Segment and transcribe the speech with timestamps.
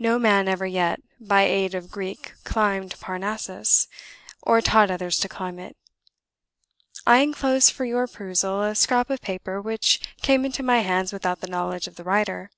[0.00, 3.86] No man ever yet 'by aid of Greek climbed Parnassus,'
[4.42, 5.76] or taught others to climb it....
[7.06, 11.38] I enclose for your perusal a scrap of paper which came into my hands without
[11.40, 12.50] the knowledge of the writer.